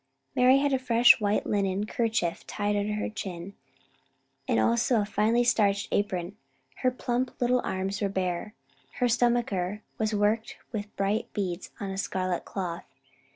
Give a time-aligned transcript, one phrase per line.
[0.35, 3.53] Mari had a fresh white linen kerchief tied under her chin,
[4.47, 6.35] and also a finely starched apron.
[6.77, 8.55] Her plump little arms were bare.
[8.93, 12.87] Her stomacher was worked with bright beads on scarlet cloth.